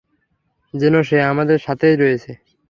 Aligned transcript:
যেন 0.73 0.95
সে 1.01 1.17
আমাদের 1.23 1.57
সাথেই 1.59 1.95
রয়েছে। 1.95 2.31